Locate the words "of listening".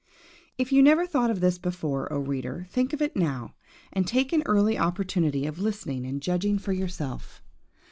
5.45-6.07